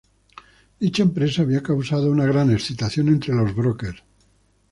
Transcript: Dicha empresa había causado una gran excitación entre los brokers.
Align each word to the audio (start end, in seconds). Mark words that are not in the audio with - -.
Dicha 0.83 1.03
empresa 1.03 1.43
había 1.43 1.61
causado 1.61 2.09
una 2.09 2.25
gran 2.25 2.49
excitación 2.51 3.07
entre 3.09 3.35
los 3.35 3.53
brokers. 3.53 4.01